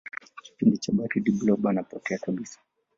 [0.43, 2.59] kipindi cha baridi blob anapotea kabisa